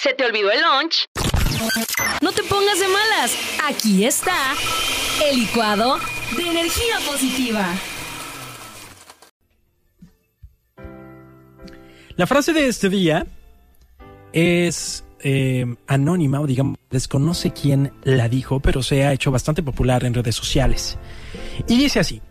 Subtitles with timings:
[0.00, 1.06] ¿Se te olvidó el lunch?
[2.20, 3.36] No te pongas de malas.
[3.64, 4.54] Aquí está
[5.24, 5.98] el licuado
[6.36, 7.66] de energía positiva.
[12.16, 13.26] La frase de este día
[14.32, 20.04] es eh, anónima o digamos desconoce quién la dijo, pero se ha hecho bastante popular
[20.04, 20.98] en redes sociales.
[21.68, 22.22] Y dice así,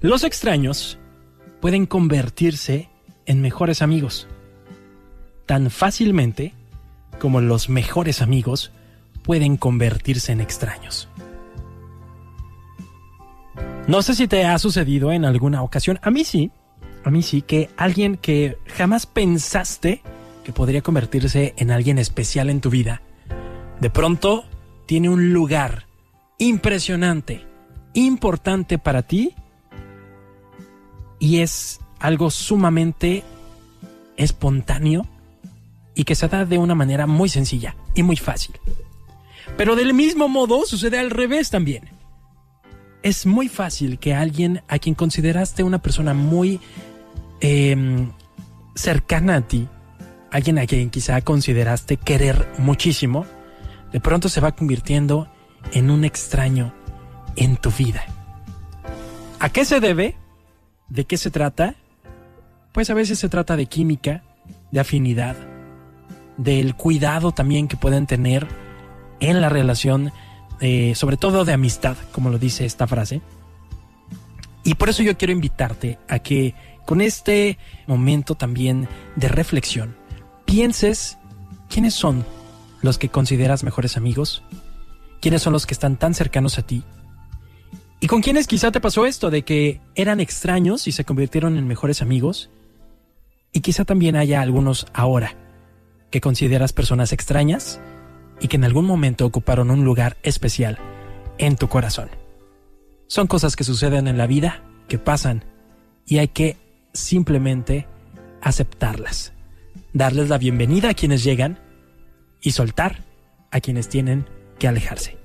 [0.00, 0.98] los extraños
[1.60, 2.88] pueden convertirse
[3.26, 4.28] en mejores amigos
[5.46, 6.52] tan fácilmente
[7.26, 8.70] como los mejores amigos
[9.24, 11.08] pueden convertirse en extraños.
[13.88, 16.52] No sé si te ha sucedido en alguna ocasión, a mí sí,
[17.02, 20.02] a mí sí, que alguien que jamás pensaste
[20.44, 23.02] que podría convertirse en alguien especial en tu vida,
[23.80, 24.44] de pronto
[24.86, 25.88] tiene un lugar
[26.38, 27.44] impresionante,
[27.92, 29.34] importante para ti
[31.18, 33.24] y es algo sumamente
[34.16, 35.08] espontáneo
[35.96, 38.60] y que se da de una manera muy sencilla y muy fácil.
[39.56, 41.88] Pero del mismo modo sucede al revés también.
[43.02, 46.60] Es muy fácil que alguien a quien consideraste una persona muy
[47.40, 48.10] em,
[48.74, 49.68] cercana a ti,
[50.30, 53.24] alguien a quien quizá consideraste querer muchísimo,
[53.90, 55.28] de pronto se va convirtiendo
[55.72, 56.74] en un extraño
[57.36, 58.04] en tu vida.
[59.40, 60.16] ¿A qué se debe?
[60.88, 61.74] ¿De qué se trata?
[62.72, 64.22] Pues a veces se trata de química,
[64.72, 65.36] de afinidad,
[66.36, 68.46] del cuidado también que pueden tener
[69.20, 70.12] en la relación,
[70.60, 73.22] eh, sobre todo de amistad, como lo dice esta frase.
[74.64, 79.96] Y por eso yo quiero invitarte a que con este momento también de reflexión,
[80.44, 81.18] pienses
[81.68, 82.24] quiénes son
[82.82, 84.42] los que consideras mejores amigos,
[85.20, 86.84] quiénes son los que están tan cercanos a ti,
[87.98, 91.66] y con quiénes quizá te pasó esto de que eran extraños y se convirtieron en
[91.66, 92.50] mejores amigos,
[93.52, 95.34] y quizá también haya algunos ahora
[96.16, 97.78] que consideras personas extrañas
[98.40, 100.78] y que en algún momento ocuparon un lugar especial
[101.36, 102.08] en tu corazón.
[103.06, 105.44] Son cosas que suceden en la vida, que pasan,
[106.06, 106.56] y hay que
[106.94, 107.86] simplemente
[108.40, 109.34] aceptarlas,
[109.92, 111.58] darles la bienvenida a quienes llegan
[112.40, 113.04] y soltar
[113.50, 114.26] a quienes tienen
[114.58, 115.18] que alejarse.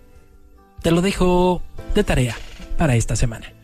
[0.81, 1.61] Te lo dejo
[1.95, 2.35] de tarea
[2.77, 3.60] para esta semana.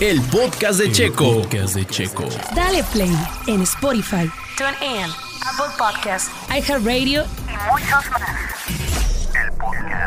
[0.00, 1.42] El podcast de, el Checo.
[1.42, 2.24] Podcast de Checo.
[2.54, 3.16] Dale play
[3.46, 5.08] en Spotify, TuneIn,
[5.46, 8.22] Apple Podcasts, iHeartRadio y muchos más.
[9.34, 10.03] El podcast.